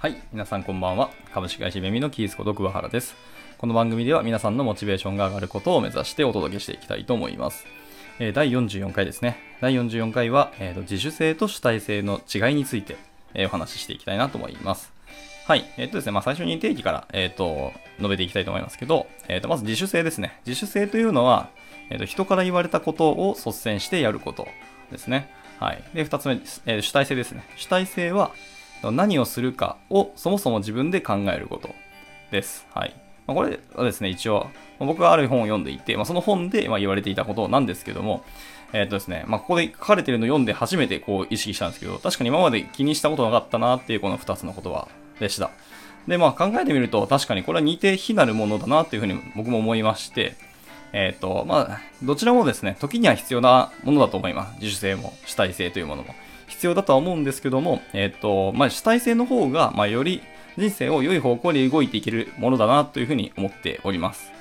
[0.00, 1.10] はい、皆さんこんばんは。
[1.34, 3.14] 株式会社メミのキースこと桑原です。
[3.58, 7.66] この番組では皆さんのモチベーションが上がることを目指してお届けしていきたいと思います。
[8.18, 9.36] えー第44回ですね。
[9.60, 12.96] 第44回は、えーと自主性と主体性の違いについて、
[13.34, 14.90] えーお話ししていきたいなと思います。
[15.46, 15.70] はい。
[15.76, 20.40] えっ、とですね、まあ最初に定義から、えっ、と、述べていきたいと思いますけど、えっ、と、まず自主性ですね。
[20.46, 21.50] 自主性というのは、
[21.90, 24.48] えっ、と、人から言われたことを率先してやること
[24.90, 25.30] ですね。
[25.58, 25.84] はい。
[25.92, 27.44] で、二つ目、え主体性ですね。
[27.56, 28.30] 主体性は、
[28.82, 31.74] 何をするかをそもそも自分で考えること
[32.30, 32.66] です。
[32.74, 32.94] はい。
[33.26, 38.24] まあ、これはですね、一応、僕がある本を読んでいて、まあ、その本でま言われていたことなんですけども、
[38.72, 45.50] えっ、とですね、まあ、ここで書かれているのを読んで初めてこう意識したんですけど、確かに今まで気にしたことなかったなっていうこの2つの言葉でした。
[46.06, 50.34] で、まあ考えてみると、確かにこれは似て非なるものだなっていうふうに僕も思いまして、
[50.92, 54.60] えっ、と、まあ、どちらもですね、時には必要なものだと思います。
[54.60, 56.14] 自主性も主体性というものも。
[56.48, 60.22] 必要だとは思うんですけども、えっ、と、まあ、主体性の方が、まあ、より
[60.58, 64.32] 人生を良い方向に動いていけるものだなというふうに思っております。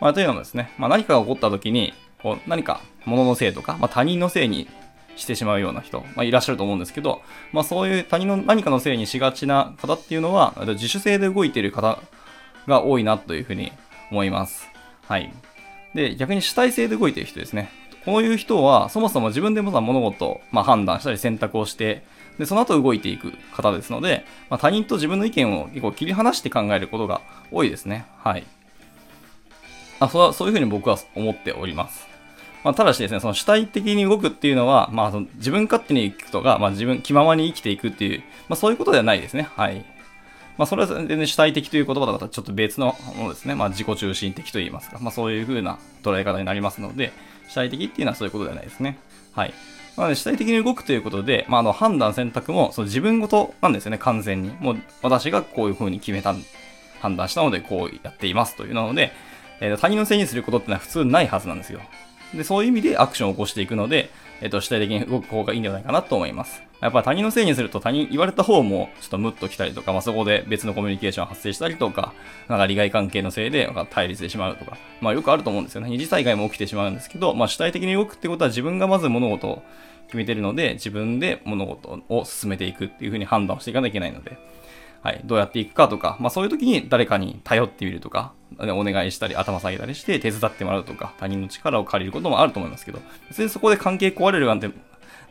[0.00, 1.92] まあ、というのもですね、まあ、何かが起こった時に、
[2.22, 4.68] こう何か物のせいとか、まあ、他人のせいに
[5.16, 11.98] してしまうような人、まあ、いらっしゃると思うんですけど、まあ、そういう他人の何かのせいにしがちな方っていうのは、自主性で動いている方
[12.66, 13.72] が多いなというふうに
[14.10, 14.68] 思います。
[15.06, 15.32] はい。
[15.94, 17.70] で、逆に主体性で動いている人ですね。
[18.04, 22.02] こういう人は、そもそも自分でまだ物事を、まあ、判断したり選択をして、
[22.38, 28.06] で、その後動いていく方ですので、まあ、他人と自分の意見を結構切り離して考えることが多いですね。
[28.18, 28.44] はい。
[29.98, 32.08] あそうそういうふうに僕は思っております。
[32.64, 39.48] まあ、ただしですね、その主体的に動くっていうのは、まあ、その自分勝手に生くとか、まあ、自分気ままに生きていくっていう、まあ、そういうことではないですね。
[39.56, 39.84] はい。
[40.60, 43.54] まあ、それは全然主体的という言葉だとちょっと別のものですね。
[43.54, 44.98] まあ、自己中心的と言いますか。
[45.00, 47.14] まあ、そういう風な捉え方になりますので、
[47.48, 48.98] 主体的っていうのはそういうことではないですね。
[49.32, 49.54] はい。
[49.96, 54.50] なので、主体的に動くということで、まあ、あの判断、選択もその自分ごとなんですよね、完全に。
[54.60, 56.34] もう私がこういう風に決めた、
[57.00, 59.12] 判断したので、こうやっていますというので、
[59.60, 61.80] えー他人のせいにすることってのは普通ないはずなんですよ。
[62.34, 66.62] で、そういう意味でアクションを起こしていくので、えっ、と、主体的に動く方がいいんじゃないかなと思います。
[66.80, 72.14] やっぱ他人のせいにすると他人言われた方もちょっとムッときたりとか、まあ、そこで別のコミュニケーション発生したりとか、
[72.48, 75.90] なんか利害関係のせいでなん対立してしまうとか、まあよくあると思うんですよね。
[75.90, 79.62] 二次災害も起きてしまうんですけど、まあ主体的に動くってことは自分がまず物事を
[80.06, 84.38] 決めてるので、自分で物事を進めていくっていうふうに判断をしていかなきゃいけないので、
[85.02, 94.70] はい、どうやっていくかとか、まあそういう時に誰かに頼ってみるとか、お願いしたり頭下げたりして手伝ってもらうとか、他人の力を借りることもあると思いますけど、別にそこで関係壊れるなんて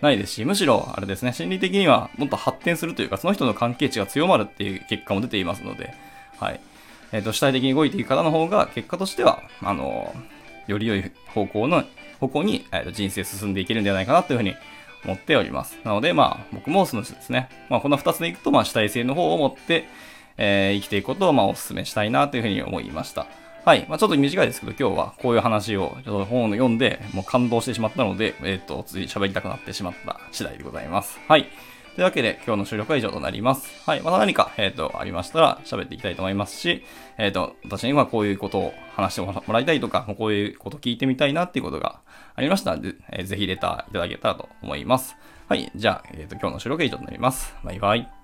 [0.02, 5.94] ないですし、むしろあれですね、心理的にはもっと発展するというか、その人の関係値が強まるっていう結果も出ていますので、
[6.40, 6.60] はい。
[7.12, 10.14] えっ、と、主体的に動いていく方の方が、結果としては、あの
[10.68, 11.84] より良い方向の、
[12.20, 14.56] 方向に、えーと人生進んでいけるんじゃないかなというふうに
[15.04, 15.78] 持っております。
[15.84, 19.86] なので、まあ、僕もそのですね、まあ、この2つでいくと、まあ、主体性の方を持って、
[20.38, 23.28] えー生きていくことを、まあ、お勧めしたいなというふうに思いました。
[23.66, 23.86] はい。
[23.90, 31.20] まあ、ちょっと短いですけど、今日はこういう話を、ちょっと本を読んで、もう感動してしまったので、えっ、と、つい喋りたくなってしまった次第でございます。
[31.28, 31.48] はい。
[31.96, 33.68] というわけで、今日の収録は以上となります。
[33.86, 34.02] はい。
[34.02, 36.84] また何か、えっ、と、ありましたら、喋っていきたいと思いますし、
[37.18, 42.00] えっ、と、私にはこういうことを話してもらいたいとか、こういうこと聞いてみたいなっていうことが
[42.36, 45.18] ありましたら、ぜえーぜひレターいただけたらと思います。
[45.48, 45.72] はい。
[45.76, 47.54] じゃあ、えっ、と、今日の収録は以上となります。
[47.64, 48.19] バイバイ。